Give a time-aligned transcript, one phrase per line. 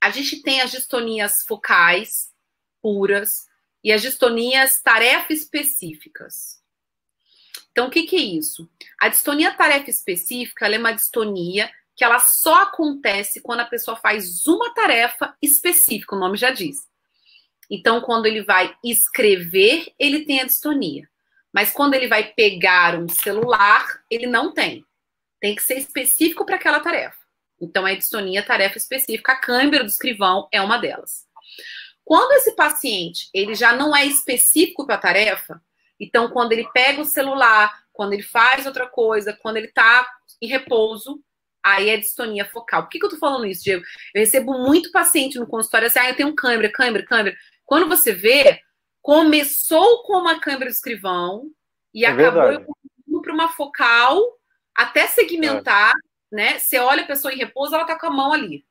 [0.00, 2.32] a gente tem as distonias focais
[2.80, 3.46] puras
[3.82, 6.58] e as distonias tarefa específicas.
[7.70, 8.68] Então, o que, que é isso?
[9.00, 14.46] A distonia tarefa específica é uma distonia que ela só acontece quando a pessoa faz
[14.46, 16.86] uma tarefa específica, o nome já diz.
[17.70, 21.08] Então, quando ele vai escrever, ele tem a distonia.
[21.52, 24.84] Mas quando ele vai pegar um celular, ele não tem.
[25.40, 27.17] Tem que ser específico para aquela tarefa.
[27.60, 29.32] Então, é distonia tarefa específica.
[29.32, 31.26] A câimbra do escrivão é uma delas.
[32.08, 35.60] Quando esse paciente ele já não é específico para a tarefa,
[36.00, 40.08] então quando ele pega o celular, quando ele faz outra coisa, quando ele está
[40.40, 41.22] em repouso,
[41.62, 42.84] aí é distonia focal.
[42.84, 43.84] Por que, que eu tô falando isso, Diego?
[44.14, 47.36] Eu recebo muito paciente no consultório assim, ah, eu tenho câimbra, câimbra, câimbra.
[47.66, 48.58] Quando você vê,
[49.02, 51.50] começou com uma câimbra do escrivão
[51.92, 52.52] e é acabou
[53.06, 54.18] indo para uma focal
[54.74, 56.07] até segmentar, é.
[56.30, 56.58] Né?
[56.58, 58.64] Você olha a pessoa em repouso, ela tá com a mão ali,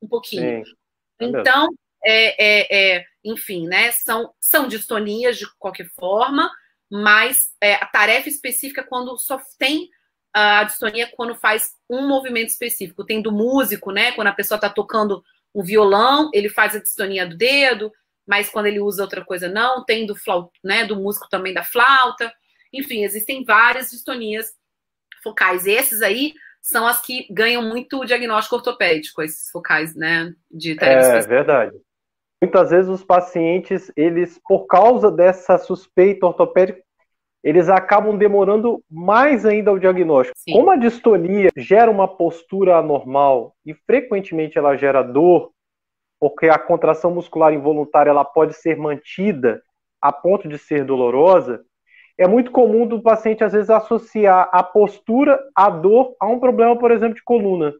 [0.00, 0.64] um pouquinho.
[0.64, 0.72] Sim.
[1.20, 1.68] É então,
[2.04, 3.92] é, é, é, enfim, né?
[3.92, 6.50] São, são distonias de qualquer forma,
[6.90, 9.88] mas é, a tarefa específica é quando só tem
[10.34, 13.04] a distonia quando faz um movimento específico.
[13.04, 14.12] Tem do músico, né?
[14.12, 15.22] Quando a pessoa está tocando
[15.54, 17.92] um violão, ele faz a distonia do dedo,
[18.26, 19.84] mas quando ele usa outra coisa, não.
[19.84, 20.86] Tem do flauta, né?
[20.86, 22.32] Do músico também da flauta.
[22.72, 24.52] Enfim, existem várias distonias
[25.22, 25.66] focais.
[25.66, 26.32] Esses aí
[26.62, 30.32] são as que ganham muito diagnóstico ortopédico, esses focais, né?
[30.48, 31.76] De é verdade.
[32.40, 36.80] Muitas vezes os pacientes, eles, por causa dessa suspeita ortopédica,
[37.42, 40.38] eles acabam demorando mais ainda o diagnóstico.
[40.38, 40.52] Sim.
[40.52, 45.50] Como a distonia gera uma postura anormal e frequentemente ela gera dor,
[46.20, 49.60] porque a contração muscular involuntária ela pode ser mantida
[50.00, 51.64] a ponto de ser dolorosa,
[52.18, 56.78] é muito comum do paciente às vezes associar a postura, a dor, a um problema,
[56.78, 57.72] por exemplo, de coluna,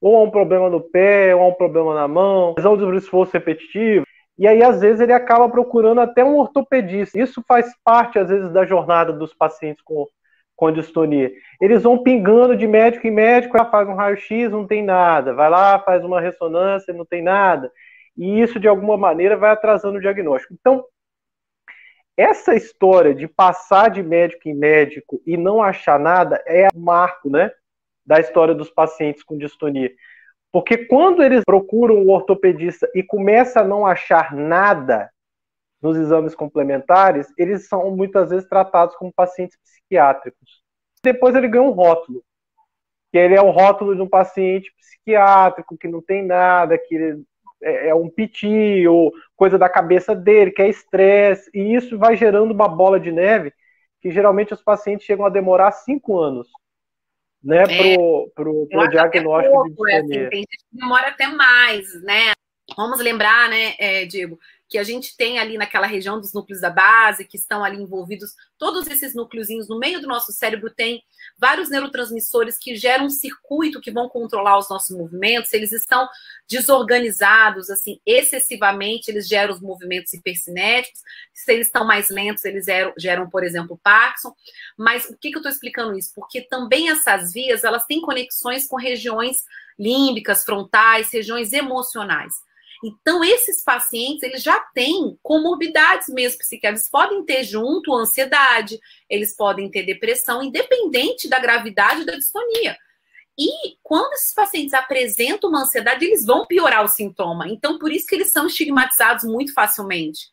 [0.00, 3.32] ou a um problema no pé, ou a um problema na mão, lesão do esforço
[3.32, 4.04] repetitivo.
[4.38, 7.20] E aí, às vezes, ele acaba procurando até um ortopedista.
[7.20, 10.06] Isso faz parte, às vezes, da jornada dos pacientes com,
[10.54, 11.32] com distonia.
[11.60, 15.34] Eles vão pingando de médico em médico, faz um raio-x, não tem nada.
[15.34, 17.70] Vai lá, faz uma ressonância, não tem nada.
[18.16, 20.54] E isso, de alguma maneira, vai atrasando o diagnóstico.
[20.54, 20.84] Então,
[22.18, 27.30] essa história de passar de médico em médico e não achar nada é o marco,
[27.30, 27.52] né?
[28.04, 29.92] Da história dos pacientes com distonia.
[30.50, 35.08] Porque quando eles procuram o ortopedista e começam a não achar nada
[35.80, 40.60] nos exames complementares, eles são muitas vezes tratados como pacientes psiquiátricos.
[41.04, 42.24] Depois ele ganha um rótulo,
[43.12, 47.16] que ele é o rótulo de um paciente psiquiátrico, que não tem nada, que
[47.62, 52.16] é, é um piti, ou coisa da cabeça dele, que é estresse, e isso vai
[52.16, 53.52] gerando uma bola de neve,
[54.00, 56.48] que geralmente os pacientes chegam a demorar cinco anos
[57.42, 59.96] né, é, pro, pro, pro diagnóstico pouco, de disfonia.
[59.96, 62.32] É assim, tem gente que demora até mais, né?
[62.76, 66.68] Vamos lembrar, né, é, Diego, que a gente tem ali naquela região dos núcleos da
[66.68, 71.02] base, que estão ali envolvidos, todos esses núcleozinhos no meio do nosso cérebro tem
[71.38, 76.06] vários neurotransmissores que geram um circuito que vão controlar os nossos movimentos, eles estão
[76.48, 81.00] desorganizados, assim, excessivamente, eles geram os movimentos hipercinéticos,
[81.32, 84.34] se eles estão mais lentos, eles geram, geram por exemplo, Parkinson,
[84.76, 86.12] mas o que, que eu estou explicando isso?
[86.14, 89.44] Porque também essas vias, elas têm conexões com regiões
[89.78, 92.34] límbicas, frontais, regiões emocionais.
[92.84, 96.82] Então, esses pacientes, eles já têm comorbidades mesmo psiquiátricas.
[96.82, 98.78] Eles podem ter junto ansiedade,
[99.08, 102.76] eles podem ter depressão, independente da gravidade da distonia.
[103.38, 107.48] E quando esses pacientes apresentam uma ansiedade, eles vão piorar o sintoma.
[107.48, 110.28] Então, por isso que eles são estigmatizados muito facilmente.